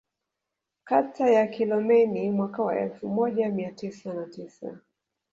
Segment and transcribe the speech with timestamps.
[0.83, 4.77] Kata ya Kilomeni mwaka wa elfu moja mia tisa na tisa